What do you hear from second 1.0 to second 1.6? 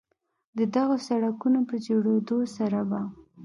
سړکونو